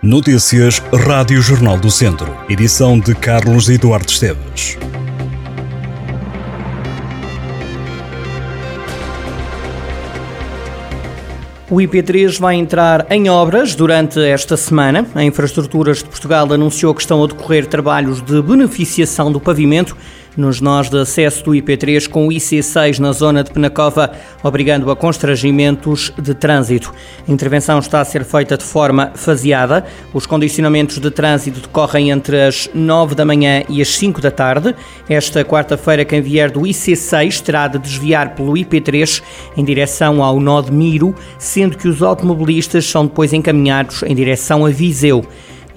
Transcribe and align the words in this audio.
Notícias 0.00 0.78
Rádio 0.92 1.42
Jornal 1.42 1.76
do 1.76 1.90
Centro. 1.90 2.32
Edição 2.48 3.00
de 3.00 3.16
Carlos 3.16 3.68
Eduardo 3.68 4.08
Esteves. 4.08 4.78
O 11.68 11.74
IP3 11.78 12.38
vai 12.38 12.54
entrar 12.54 13.06
em 13.10 13.28
obras 13.28 13.74
durante 13.74 14.20
esta 14.20 14.56
semana. 14.56 15.04
A 15.16 15.24
Infraestruturas 15.24 15.98
de 15.98 16.04
Portugal 16.04 16.52
anunciou 16.52 16.94
que 16.94 17.00
estão 17.00 17.24
a 17.24 17.26
decorrer 17.26 17.66
trabalhos 17.66 18.22
de 18.22 18.40
beneficiação 18.40 19.32
do 19.32 19.40
pavimento 19.40 19.96
nos 20.36 20.60
nós 20.60 20.88
de 20.88 20.98
acesso 20.98 21.44
do 21.44 21.52
IP3 21.52 22.08
com 22.08 22.26
o 22.26 22.30
IC6 22.30 22.98
na 22.98 23.12
zona 23.12 23.42
de 23.42 23.50
Penacova, 23.50 24.12
obrigando 24.42 24.90
a 24.90 24.96
constrangimentos 24.96 26.12
de 26.18 26.34
trânsito. 26.34 26.92
A 27.26 27.32
intervenção 27.32 27.78
está 27.78 28.00
a 28.00 28.04
ser 28.04 28.24
feita 28.24 28.56
de 28.56 28.64
forma 28.64 29.12
faseada. 29.14 29.84
Os 30.12 30.26
condicionamentos 30.26 30.98
de 30.98 31.10
trânsito 31.10 31.60
decorrem 31.60 32.10
entre 32.10 32.40
as 32.42 32.68
9 32.74 33.14
da 33.14 33.24
manhã 33.24 33.62
e 33.68 33.82
as 33.82 33.88
5 33.96 34.20
da 34.20 34.30
tarde. 34.30 34.74
Esta 35.08 35.44
quarta-feira, 35.44 36.04
quem 36.04 36.20
vier 36.20 36.50
do 36.50 36.60
IC6 36.60 37.40
terá 37.40 37.68
de 37.68 37.78
desviar 37.78 38.34
pelo 38.34 38.52
IP3 38.52 39.22
em 39.56 39.64
direção 39.64 40.22
ao 40.22 40.40
nó 40.40 40.60
de 40.62 40.72
Miro, 40.72 41.14
sendo 41.38 41.76
que 41.76 41.88
os 41.88 42.02
automobilistas 42.02 42.84
são 42.84 43.06
depois 43.06 43.32
encaminhados 43.32 44.02
em 44.02 44.14
direção 44.14 44.64
a 44.64 44.70
Viseu. 44.70 45.24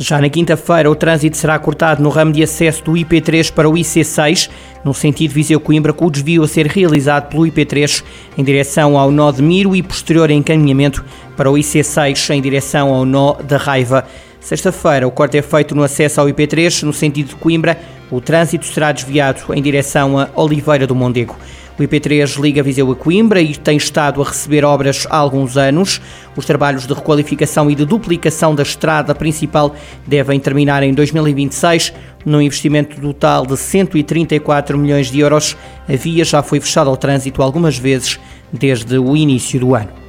Já 0.04 0.20
na 0.20 0.30
quinta-feira, 0.30 0.90
o 0.90 0.96
trânsito 0.96 1.38
será 1.38 1.60
cortado 1.60 2.02
no 2.02 2.10
ramo 2.10 2.32
de 2.32 2.42
acesso 2.42 2.84
do 2.84 2.94
IP3 2.94 3.54
para 3.54 3.70
o 3.70 3.74
IC6, 3.74 4.50
no 4.84 4.96
sentido 4.96 5.32
Viseu-Coimbra, 5.32 5.94
com 5.94 6.08
o 6.08 6.10
desvio 6.10 6.42
a 6.42 6.48
ser 6.48 6.66
realizado 6.66 7.30
pelo 7.30 7.44
IP3 7.44 8.04
em 8.36 8.44
direção 8.44 8.98
ao 8.98 9.12
nó 9.12 9.32
de 9.32 9.44
Miro 9.44 9.76
e 9.76 9.84
posterior 9.84 10.32
encaminhamento 10.32 11.06
para 11.38 11.52
o 11.52 11.54
IC6 11.54 12.32
em 12.34 12.42
direção 12.42 12.92
ao 12.92 13.06
nó 13.06 13.36
da 13.44 13.58
Raiva. 13.58 14.04
Sexta-feira, 14.40 15.08
o 15.08 15.12
corte 15.12 15.38
é 15.38 15.42
feito 15.44 15.76
no 15.76 15.84
acesso 15.84 16.20
ao 16.20 16.26
IP3, 16.26 16.82
no 16.82 16.94
sentido 16.94 17.28
de 17.28 17.36
Coimbra. 17.36 17.80
O 18.10 18.20
trânsito 18.20 18.66
será 18.66 18.92
desviado 18.92 19.54
em 19.54 19.62
direção 19.62 20.18
a 20.18 20.30
Oliveira 20.34 20.88
do 20.88 20.96
Mondego. 20.96 21.38
O 21.82 21.84
IP3 21.84 22.40
liga 22.40 22.62
Viseu 22.62 22.92
a 22.92 22.96
Coimbra 22.96 23.42
e 23.42 23.56
tem 23.56 23.76
estado 23.76 24.22
a 24.22 24.26
receber 24.26 24.64
obras 24.64 25.08
há 25.10 25.18
alguns 25.18 25.58
anos. 25.58 26.00
Os 26.36 26.46
trabalhos 26.46 26.86
de 26.86 26.94
requalificação 26.94 27.72
e 27.72 27.76
de 27.76 27.86
duplicação 27.86 28.54
da 28.54 28.62
estrada 28.62 29.16
principal 29.16 29.76
devem 30.06 30.40
terminar 30.40 30.84
em 30.84 30.94
2026, 30.94 31.92
num 32.24 32.40
investimento 32.40 33.02
total 33.02 33.48
de 33.48 33.58
134 33.58 34.78
milhões 34.78 35.10
de 35.10 35.22
euros. 35.22 35.58
A 35.90 35.96
via 35.96 36.24
já 36.24 36.44
foi 36.44 36.60
fechada 36.60 36.88
ao 36.88 36.96
trânsito 36.96 37.42
algumas 37.42 37.80
vezes 37.80 38.20
desde 38.54 39.00
o 39.00 39.18
início 39.18 39.60
do 39.60 39.74
ano. 39.74 40.01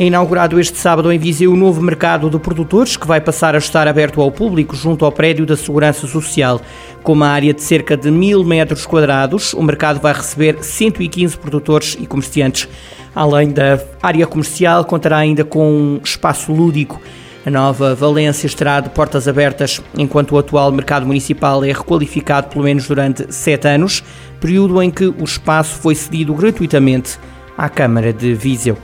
É 0.00 0.06
inaugurado 0.06 0.58
este 0.58 0.78
sábado 0.78 1.12
em 1.12 1.18
Viseu 1.18 1.52
o 1.52 1.56
novo 1.56 1.82
mercado 1.82 2.30
de 2.30 2.38
produtores, 2.38 2.96
que 2.96 3.06
vai 3.06 3.20
passar 3.20 3.54
a 3.54 3.58
estar 3.58 3.86
aberto 3.86 4.22
ao 4.22 4.32
público 4.32 4.74
junto 4.74 5.04
ao 5.04 5.12
prédio 5.12 5.44
da 5.44 5.58
Segurança 5.58 6.06
Social. 6.06 6.58
Com 7.02 7.12
uma 7.12 7.28
área 7.28 7.52
de 7.52 7.60
cerca 7.60 7.98
de 7.98 8.10
mil 8.10 8.42
metros 8.42 8.86
quadrados, 8.86 9.52
o 9.52 9.62
mercado 9.62 10.00
vai 10.00 10.14
receber 10.14 10.64
115 10.64 11.36
produtores 11.36 11.98
e 12.00 12.06
comerciantes. 12.06 12.66
Além 13.14 13.50
da 13.50 13.78
área 14.02 14.26
comercial, 14.26 14.86
contará 14.86 15.18
ainda 15.18 15.44
com 15.44 15.70
um 15.70 16.00
espaço 16.02 16.50
lúdico. 16.50 16.98
A 17.44 17.50
nova 17.50 17.94
Valência 17.94 18.46
estará 18.46 18.80
de 18.80 18.88
portas 18.88 19.28
abertas 19.28 19.82
enquanto 19.98 20.32
o 20.32 20.38
atual 20.38 20.72
mercado 20.72 21.04
municipal 21.04 21.62
é 21.62 21.72
requalificado 21.72 22.48
pelo 22.48 22.64
menos 22.64 22.88
durante 22.88 23.30
sete 23.30 23.68
anos, 23.68 24.02
período 24.40 24.82
em 24.82 24.90
que 24.90 25.04
o 25.04 25.24
espaço 25.24 25.74
foi 25.78 25.94
cedido 25.94 26.32
gratuitamente 26.32 27.18
à 27.54 27.68
Câmara 27.68 28.14
de 28.14 28.32
Viseu. 28.32 28.78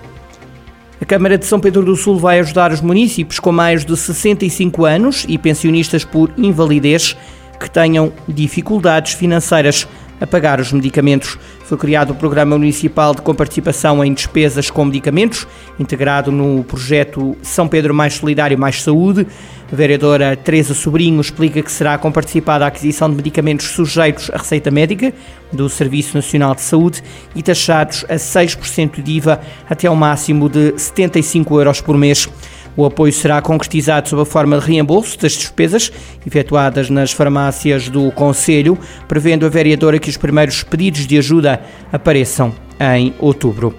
A 0.98 1.04
Câmara 1.04 1.36
de 1.36 1.44
São 1.44 1.60
Pedro 1.60 1.84
do 1.84 1.94
Sul 1.94 2.18
vai 2.18 2.40
ajudar 2.40 2.72
os 2.72 2.80
municípios 2.80 3.38
com 3.38 3.52
mais 3.52 3.84
de 3.84 3.94
65 3.94 4.86
anos 4.86 5.26
e 5.28 5.36
pensionistas 5.36 6.04
por 6.04 6.32
invalidez 6.38 7.14
que 7.60 7.70
tenham 7.70 8.12
dificuldades 8.26 9.12
financeiras 9.12 9.86
a 10.20 10.26
pagar 10.26 10.60
os 10.60 10.72
medicamentos. 10.72 11.38
Foi 11.64 11.76
criado 11.76 12.10
o 12.10 12.14
Programa 12.14 12.56
Municipal 12.56 13.14
de 13.14 13.22
Comparticipação 13.22 14.04
em 14.04 14.14
Despesas 14.14 14.70
com 14.70 14.84
Medicamentos, 14.84 15.46
integrado 15.78 16.30
no 16.30 16.64
projeto 16.64 17.36
São 17.42 17.66
Pedro 17.68 17.94
Mais 17.94 18.14
Solidário 18.14 18.58
Mais 18.58 18.82
Saúde. 18.82 19.26
A 19.70 19.74
vereadora 19.74 20.36
Teresa 20.36 20.74
Sobrinho 20.74 21.20
explica 21.20 21.60
que 21.60 21.72
será 21.72 21.98
comparticipada 21.98 22.64
a 22.64 22.68
aquisição 22.68 23.10
de 23.10 23.16
medicamentos 23.16 23.66
sujeitos 23.66 24.30
à 24.30 24.36
receita 24.36 24.70
médica 24.70 25.12
do 25.52 25.68
Serviço 25.68 26.16
Nacional 26.16 26.54
de 26.54 26.62
Saúde 26.62 27.02
e 27.34 27.42
taxados 27.42 28.04
a 28.08 28.14
6% 28.14 29.02
de 29.02 29.12
IVA 29.12 29.40
até 29.68 29.88
ao 29.88 29.96
máximo 29.96 30.48
de 30.48 30.78
75 30.78 31.58
euros 31.58 31.80
por 31.80 31.96
mês. 31.98 32.28
O 32.76 32.84
apoio 32.84 33.12
será 33.12 33.40
concretizado 33.40 34.08
sob 34.08 34.22
a 34.22 34.26
forma 34.26 34.58
de 34.58 34.66
reembolso 34.66 35.18
das 35.18 35.32
despesas 35.32 35.90
efetuadas 36.26 36.90
nas 36.90 37.10
farmácias 37.10 37.88
do 37.88 38.12
Conselho, 38.12 38.78
prevendo 39.08 39.46
a 39.46 39.48
vereadora 39.48 39.98
que 39.98 40.10
os 40.10 40.16
primeiros 40.16 40.62
pedidos 40.62 41.06
de 41.06 41.16
ajuda 41.16 41.60
apareçam 41.90 42.52
em 42.78 43.14
outubro. 43.18 43.74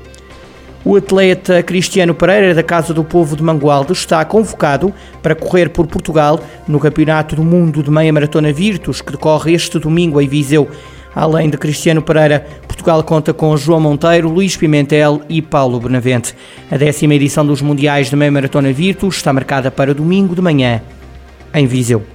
O 0.83 0.95
atleta 0.95 1.61
Cristiano 1.61 2.15
Pereira, 2.15 2.55
da 2.55 2.63
Casa 2.63 2.93
do 2.93 3.03
Povo 3.03 3.35
de 3.35 3.43
Mangualde, 3.43 3.91
está 3.91 4.23
convocado 4.23 4.93
para 5.21 5.35
correr 5.35 5.69
por 5.69 5.85
Portugal 5.85 6.39
no 6.67 6.79
Campeonato 6.79 7.35
do 7.35 7.43
Mundo 7.43 7.83
de 7.83 7.91
Meia 7.91 8.13
Maratona 8.13 8.53
Virtus, 8.53 9.01
que 9.01 9.11
decorre 9.11 9.53
este 9.53 9.77
domingo 9.79 10.21
em 10.21 10.27
Viseu. 10.27 10.67
Além 11.17 11.49
de 11.49 11.57
Cristiano 11.57 11.99
Pereira, 11.99 12.45
Portugal 12.67 13.01
conta 13.01 13.33
com 13.33 13.57
João 13.57 13.79
Monteiro, 13.79 14.29
Luís 14.29 14.55
Pimentel 14.55 15.19
e 15.27 15.41
Paulo 15.41 15.79
Benavente. 15.79 16.35
A 16.69 16.77
décima 16.77 17.15
edição 17.15 17.43
dos 17.43 17.59
Mundiais 17.59 18.11
de 18.11 18.15
Meia 18.15 18.31
Maratona 18.31 18.71
Virtus 18.71 19.15
está 19.15 19.33
marcada 19.33 19.71
para 19.71 19.95
domingo 19.95 20.35
de 20.35 20.43
manhã, 20.43 20.79
em 21.55 21.65
Viseu. 21.65 22.05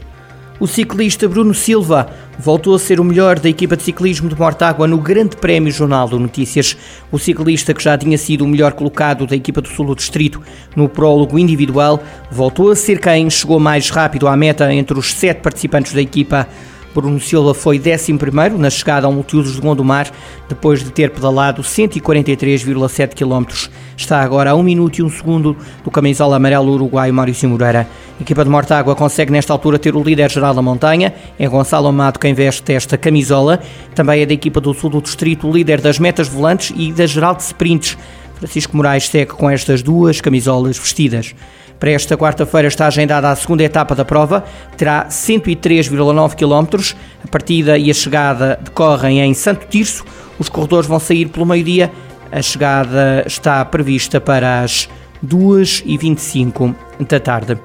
O 0.61 0.69
ciclista 0.69 1.29
Bruno 1.29 1.53
Silva 1.53 2.11
voltou 2.39 2.77
a 2.77 2.79
ser 2.79 3.01
o 3.01 3.05
melhor 3.05 3.41
da 3.41 3.49
equipa 3.49 3.77
de 3.77 3.83
ciclismo 3.83 4.29
de 4.29 4.39
Mortágua 4.39 4.87
no 4.87 4.99
Grande 4.99 5.35
Prémio 5.35 5.73
Jornal 5.73 6.09
do 6.09 6.21
Notícias. 6.21 6.77
O 7.11 7.19
ciclista 7.19 7.75
que 7.75 7.83
já 7.83 7.99
tinha 7.99 8.17
sido 8.17 8.45
o 8.45 8.49
melhor 8.49 8.73
colocado 8.75 9.27
da 9.27 9.35
equipa 9.35 9.61
do 9.61 9.67
Sul 9.67 9.87
do 9.87 9.97
Distrito 9.97 10.41
no 10.77 10.89
prólogo 10.89 11.41
individual 11.41 12.01
voltou 12.31 12.71
a 12.71 12.77
ser 12.77 13.01
quem 13.01 13.29
chegou 13.29 13.59
mais 13.59 13.91
rápido 13.91 14.29
à 14.29 14.37
meta 14.37 14.73
entre 14.73 14.97
os 14.97 15.13
sete 15.13 15.41
participantes 15.41 15.93
da 15.93 16.01
equipa. 16.01 16.47
Bruno 16.95 17.19
Silva 17.19 17.55
foi 17.55 17.81
11 17.81 18.13
na 18.59 18.69
chegada 18.69 19.07
ao 19.07 19.13
Multiusos 19.13 19.55
de 19.55 19.61
Gondomar, 19.61 20.11
depois 20.49 20.85
de 20.85 20.91
ter 20.91 21.11
pedalado 21.11 21.63
143,7 21.63 23.15
km. 23.15 23.71
Está 23.97 24.21
agora 24.21 24.51
a 24.51 24.55
1 24.55 24.63
minuto 24.63 24.99
e 24.99 25.03
1 25.03 25.11
segundo 25.11 25.57
do 25.83 25.91
camisola 25.91 26.37
amarelo 26.37 26.73
uruguaio 26.73 27.15
Maurício 27.15 27.49
Moreira. 27.49 27.89
A 28.19 28.23
equipa 28.23 28.45
de 28.45 28.51
Mortágua 28.51 28.95
consegue 28.95 29.33
nesta 29.33 29.53
altura 29.53 29.79
ter 29.79 29.97
o 29.97 30.03
líder 30.03 30.31
geral 30.31 30.55
da 30.55 30.61
montanha, 30.61 31.15
é 31.39 31.49
Gonçalo 31.49 31.89
Amado 31.89 32.19
quem 32.19 32.35
veste 32.35 32.73
esta 32.73 32.99
camisola. 32.99 33.61
Também 33.95 34.21
é 34.21 34.27
da 34.27 34.35
equipa 34.35 34.61
do 34.61 34.75
sul 34.75 34.91
do 34.91 35.01
distrito 35.01 35.49
o 35.49 35.53
líder 35.53 35.81
das 35.81 35.99
metas 35.99 36.29
volantes 36.29 36.73
e 36.77 36.93
da 36.93 37.07
geral 37.07 37.35
de 37.35 37.43
sprints. 37.43 37.97
Francisco 38.35 38.77
Moraes 38.77 39.09
segue 39.09 39.33
com 39.33 39.49
estas 39.49 39.83
duas 39.83 40.21
camisolas 40.21 40.77
vestidas. 40.77 41.35
Para 41.83 41.91
esta 41.91 42.17
quarta-feira 42.17 42.69
está 42.69 42.87
agendada 42.87 43.29
a 43.29 43.35
segunda 43.35 43.65
etapa 43.65 43.93
da 43.93 44.05
prova, 44.05 44.45
terá 44.77 45.07
103,9 45.09 46.37
km. 46.37 46.95
A 47.25 47.27
partida 47.27 47.77
e 47.77 47.91
a 47.91 47.93
chegada 47.93 48.57
decorrem 48.63 49.19
em 49.19 49.35
Santo 49.35 49.67
Tirso. 49.67 50.05
Os 50.39 50.49
corredores 50.49 50.87
vão 50.87 51.01
sair 51.01 51.27
pelo 51.27 51.45
meio-dia. 51.45 51.91
A 52.31 52.41
chegada 52.41 53.25
está 53.27 53.65
prevista 53.65 54.21
para 54.21 54.61
as 54.61 54.89
2h25 55.27 56.73
da 57.01 57.19
tarde. 57.19 57.59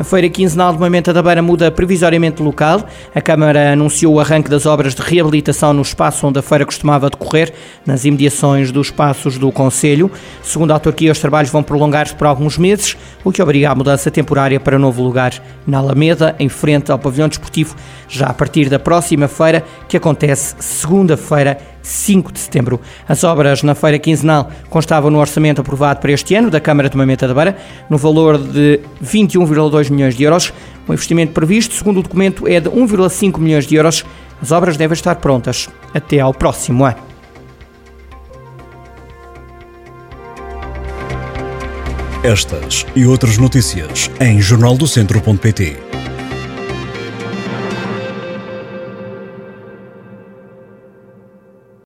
A 0.00 0.02
feira 0.02 0.30
quinzenal 0.30 0.72
de 0.72 0.78
Moimenta 0.78 1.12
da 1.12 1.22
Beira 1.22 1.42
muda 1.42 1.70
provisoriamente 1.70 2.38
de 2.38 2.42
local. 2.42 2.88
A 3.14 3.20
Câmara 3.20 3.74
anunciou 3.74 4.14
o 4.14 4.18
arranque 4.18 4.48
das 4.48 4.64
obras 4.64 4.94
de 4.94 5.02
reabilitação 5.02 5.74
no 5.74 5.82
espaço 5.82 6.26
onde 6.26 6.38
a 6.38 6.42
feira 6.42 6.64
costumava 6.64 7.10
decorrer, 7.10 7.52
nas 7.84 8.06
imediações 8.06 8.72
dos 8.72 8.86
espaços 8.86 9.36
do 9.36 9.52
Conselho. 9.52 10.10
Segundo 10.42 10.70
a 10.70 10.74
autarquia, 10.74 11.12
os 11.12 11.18
trabalhos 11.18 11.50
vão 11.50 11.62
prolongar-se 11.62 12.14
por 12.14 12.26
alguns 12.26 12.56
meses, 12.56 12.96
o 13.22 13.30
que 13.30 13.42
obriga 13.42 13.70
a 13.70 13.74
mudança 13.74 14.10
temporária 14.10 14.58
para 14.58 14.78
novo 14.78 15.02
lugar 15.02 15.34
na 15.66 15.76
Alameda, 15.76 16.34
em 16.38 16.48
frente 16.48 16.90
ao 16.90 16.98
pavilhão 16.98 17.28
desportivo, 17.28 17.76
já 18.08 18.28
a 18.28 18.32
partir 18.32 18.70
da 18.70 18.78
próxima 18.78 19.28
feira, 19.28 19.62
que 19.86 19.98
acontece 19.98 20.54
segunda-feira 20.60 21.58
5 21.82 22.32
de 22.32 22.40
setembro. 22.40 22.80
As 23.08 23.24
obras 23.24 23.62
na 23.62 23.74
feira 23.74 23.98
quinzenal 23.98 24.50
constavam 24.68 25.10
no 25.10 25.18
orçamento 25.18 25.60
aprovado 25.60 26.00
para 26.00 26.12
este 26.12 26.34
ano 26.34 26.50
da 26.50 26.60
Câmara 26.60 26.88
de 26.88 26.96
Mamenta 26.96 27.26
da 27.26 27.34
Beira, 27.34 27.56
no 27.88 27.98
valor 27.98 28.38
de 28.38 28.80
21,2 29.02 29.90
milhões 29.90 30.14
de 30.14 30.24
euros. 30.24 30.52
O 30.86 30.92
investimento 30.92 31.32
previsto, 31.32 31.74
segundo 31.74 32.00
o 32.00 32.02
documento, 32.02 32.46
é 32.46 32.60
de 32.60 32.68
1,5 32.68 33.38
milhões 33.38 33.66
de 33.66 33.74
euros. 33.76 34.04
As 34.42 34.50
obras 34.52 34.76
devem 34.76 34.94
estar 34.94 35.16
prontas 35.16 35.68
até 35.94 36.20
ao 36.20 36.32
próximo 36.32 36.84
ano. 36.84 37.10
Estas 42.22 42.84
e 42.94 43.06
outras 43.06 43.38
notícias 43.38 44.10
em 44.20 44.40
jornaldocentro.pt 44.40 45.89